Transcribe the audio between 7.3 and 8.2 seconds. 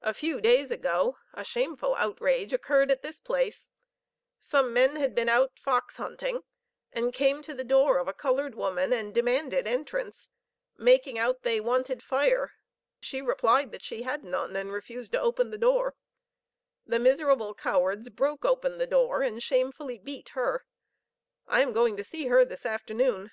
to the door of a